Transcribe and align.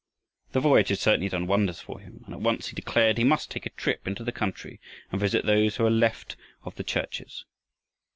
The 0.53 0.59
voyage 0.59 0.89
had 0.89 0.97
certainly 0.97 1.29
done 1.29 1.45
wonders 1.45 1.79
for 1.79 1.99
him, 1.99 2.23
and 2.25 2.33
at 2.33 2.41
once 2.41 2.69
he 2.69 2.75
declared 2.75 3.19
he 3.19 3.23
must 3.23 3.51
take 3.51 3.67
a 3.67 3.69
trip 3.69 4.07
into 4.07 4.23
the 4.23 4.31
country 4.31 4.81
and 5.11 5.21
visit 5.21 5.45
those 5.45 5.75
who 5.75 5.83
were 5.83 5.91
left 5.91 6.35
of 6.63 6.73
the 6.73 6.83
churches. 6.83 7.45